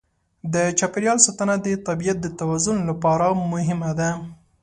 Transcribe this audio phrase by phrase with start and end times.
[0.53, 4.09] د چاپېریال ساتنه د طبیعت د توازن لپاره مهمه ده.